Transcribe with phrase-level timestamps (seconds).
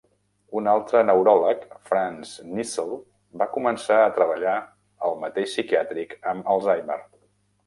[0.59, 2.95] Un altre neuròleg, Franz Nissl,
[3.43, 4.57] va començar a treballar
[5.11, 6.99] al mateix psiquiàtric amb Alzheimer.